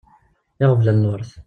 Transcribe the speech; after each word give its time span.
Iɣeblan 0.63 0.97
n 1.01 1.01
lwert. 1.03 1.31